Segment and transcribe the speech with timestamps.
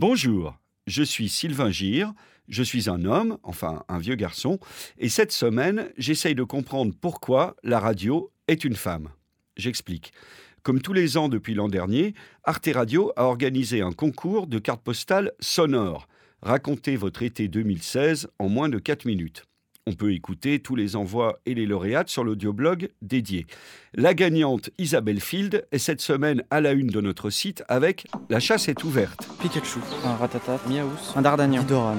[0.00, 2.14] Bonjour, je suis Sylvain Gire,
[2.48, 4.58] je suis un homme, enfin un vieux garçon,
[4.96, 9.10] et cette semaine, j'essaye de comprendre pourquoi la radio est une femme.
[9.58, 10.14] J'explique.
[10.62, 14.82] Comme tous les ans depuis l'an dernier, Arte Radio a organisé un concours de cartes
[14.82, 16.08] postales sonores.
[16.40, 19.49] Racontez votre été 2016 en moins de 4 minutes.
[19.90, 23.48] On peut écouter tous les envois et les lauréates sur l'audioblog dédié.
[23.92, 28.38] La gagnante Isabelle Field est cette semaine à la une de notre site avec La
[28.38, 29.28] chasse est ouverte.
[29.40, 31.96] Pikachu, un Ratata, Miaous, un Dardanian, Doran.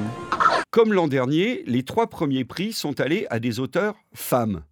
[0.70, 4.64] Comme l'an dernier, les trois premiers prix sont allés à des auteurs femmes.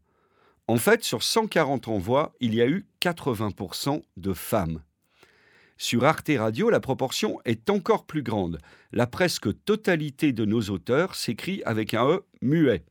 [0.68, 4.80] En fait, sur 140 envois, il y a eu 80% de femmes.
[5.78, 8.60] Sur Arte Radio, la proportion est encore plus grande.
[8.94, 12.86] La presque totalité de nos auteurs s'écrit avec un E muet.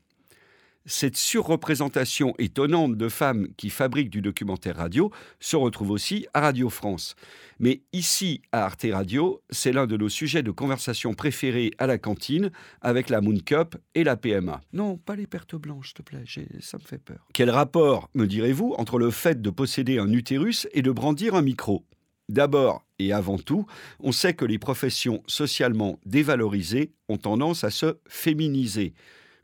[0.91, 6.71] Cette surreprésentation étonnante de femmes qui fabriquent du documentaire radio se retrouve aussi à Radio
[6.71, 7.15] France.
[7.59, 11.99] Mais ici, à Arte Radio, c'est l'un de nos sujets de conversation préférés à la
[11.99, 14.63] cantine avec la Moon Cup et la PMA.
[14.73, 16.25] Non, pas les pertes blanches, s'il te plaît,
[16.61, 17.29] ça me fait peur.
[17.35, 21.43] Quel rapport, me direz-vous, entre le fait de posséder un utérus et de brandir un
[21.43, 21.85] micro?
[22.31, 23.67] D'abord et avant tout,
[24.01, 28.95] on sait que les professions socialement dévalorisées ont tendance à se féminiser.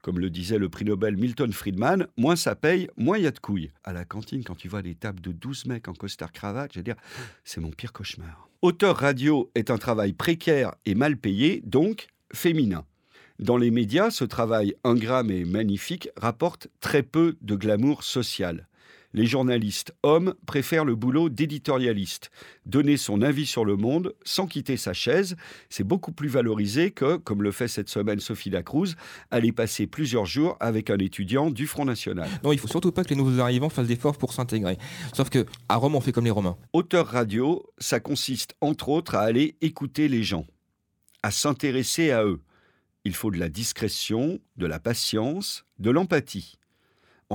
[0.05, 3.31] Comme le disait le prix Nobel Milton Friedman, moins ça paye, moins il y a
[3.31, 3.71] de couilles.
[3.85, 6.85] À la cantine, quand tu vois des tables de 12 mecs en costard-cravate, je veux
[6.85, 6.97] dire,
[7.43, 8.51] c'est mon pire cauchemar.
[8.61, 12.85] Auteur radio est un travail précaire et mal payé, donc féminin.
[13.39, 18.69] Dans les médias, ce travail ingrat et magnifique rapporte très peu de glamour social
[19.15, 22.31] les journalistes hommes préfèrent le boulot d'éditorialiste.
[22.67, 25.37] Donner son avis sur le monde sans quitter sa chaise,
[25.71, 28.97] c'est beaucoup plus valorisé que, comme le fait cette semaine Sophie Lacruz,
[29.31, 32.29] aller passer plusieurs jours avec un étudiant du Front National.
[32.43, 34.77] Non, il faut surtout pas que les nouveaux arrivants fassent d'efforts pour s'intégrer.
[35.15, 36.57] Sauf que à Rome, on fait comme les Romains.
[36.73, 40.47] Auteur radio, ça consiste entre autres à aller écouter les gens,
[41.23, 42.41] à s'intéresser à eux.
[43.05, 46.59] Il faut de la discrétion, de la patience, de l'empathie.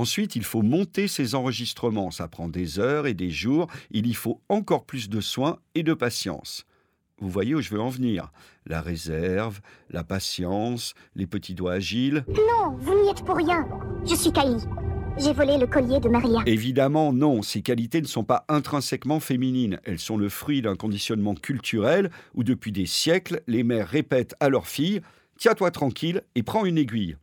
[0.00, 2.10] Ensuite, il faut monter ces enregistrements.
[2.10, 3.66] Ça prend des heures et des jours.
[3.90, 6.64] Il y faut encore plus de soins et de patience.
[7.18, 8.32] Vous voyez où je veux en venir
[8.64, 9.60] La réserve,
[9.90, 12.24] la patience, les petits doigts agiles.
[12.28, 13.68] Non, vous n'y êtes pour rien.
[14.06, 14.56] Je suis Kali.
[15.18, 16.40] J'ai volé le collier de Maria.
[16.46, 17.42] Évidemment, non.
[17.42, 19.80] Ces qualités ne sont pas intrinsèquement féminines.
[19.84, 24.48] Elles sont le fruit d'un conditionnement culturel où, depuis des siècles, les mères répètent à
[24.48, 25.02] leurs filles
[25.36, 27.18] Tiens-toi tranquille et prends une aiguille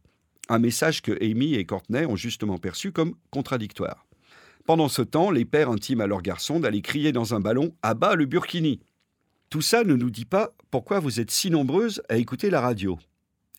[0.50, 4.06] un message que Amy et Courtney ont justement perçu comme contradictoire.
[4.66, 7.94] Pendant ce temps, les pères intiment à leurs garçons d'aller crier dans un ballon à
[7.94, 8.81] bas le burkini.
[9.50, 13.00] Tout ça ne nous dit pas pourquoi vous êtes si nombreuses à écouter la radio.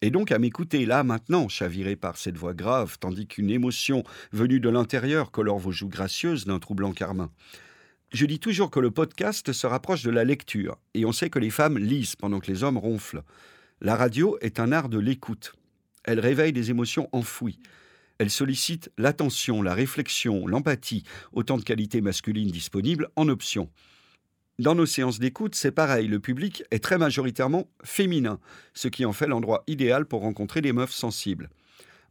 [0.03, 4.61] Et donc à m'écouter là maintenant, chaviré par cette voix grave, tandis qu'une émotion venue
[4.61, 7.31] de l'intérieur colore vos joues gracieuses d'un troublant carmin.
[8.13, 11.39] Je dis toujours que le podcast se rapproche de la lecture, et on sait que
[11.39, 13.23] les femmes lisent pendant que les hommes ronflent.
[13.81, 15.55] La radio est un art de l'écoute.
[16.09, 17.59] Elle réveille des émotions enfouies.
[18.17, 21.03] Elle sollicite l'attention, la réflexion, l'empathie,
[21.35, 23.69] autant de qualités masculines disponibles en option.
[24.59, 28.41] Dans nos séances d'écoute, c'est pareil, le public est très majoritairement féminin,
[28.73, 31.51] ce qui en fait l'endroit idéal pour rencontrer des meufs sensibles.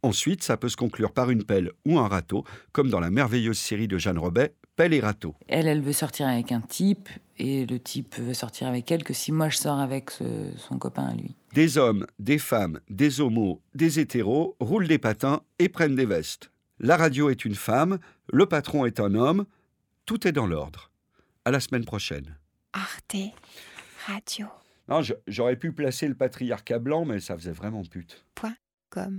[0.04, 3.58] Ensuite, ça peut se conclure par une pelle ou un râteau, comme dans la merveilleuse
[3.58, 5.34] série de Jeanne Robet, Pelle et râteau.
[5.48, 9.12] Elle, elle veut sortir avec un type, et le type veut sortir avec elle que
[9.12, 11.34] si moi je sors avec son copain à lui.
[11.52, 16.52] Des hommes, des femmes, des homos, des hétéros roulent des patins et prennent des vestes.
[16.78, 17.98] La radio est une femme,
[18.32, 19.46] le patron est un homme,
[20.06, 20.92] tout est dans l'ordre.
[21.44, 22.36] À la semaine prochaine.
[22.72, 23.16] Arte
[24.06, 24.46] Radio.
[24.88, 28.24] Non, j'aurais pu placer le patriarcat blanc, mais ça faisait vraiment pute.
[28.36, 28.54] Point
[28.90, 29.16] com.